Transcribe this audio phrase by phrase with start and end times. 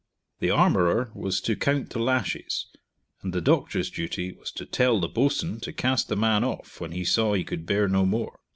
[0.39, 2.65] The armorer was to count the lashes,
[3.21, 6.91] and the doctor's duty was to tell the boatswain to cast the man off when
[6.91, 8.39] he saw he could bear no more.